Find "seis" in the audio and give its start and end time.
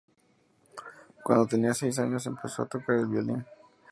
1.75-1.99